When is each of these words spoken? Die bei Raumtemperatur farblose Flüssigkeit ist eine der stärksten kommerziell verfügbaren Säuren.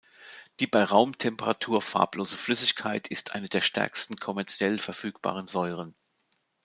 Die 0.59 0.65
bei 0.65 0.83
Raumtemperatur 0.83 1.79
farblose 1.79 2.35
Flüssigkeit 2.35 3.07
ist 3.09 3.33
eine 3.33 3.49
der 3.49 3.61
stärksten 3.61 4.15
kommerziell 4.15 4.79
verfügbaren 4.79 5.47
Säuren. 5.47 5.93